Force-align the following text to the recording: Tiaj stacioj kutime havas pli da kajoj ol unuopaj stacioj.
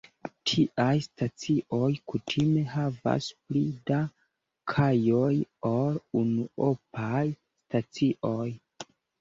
Tiaj 0.51 0.93
stacioj 1.07 1.89
kutime 2.13 2.63
havas 2.71 3.27
pli 3.51 3.61
da 3.91 4.01
kajoj 4.73 5.31
ol 5.73 6.03
unuopaj 6.23 7.25
stacioj. 7.31 8.51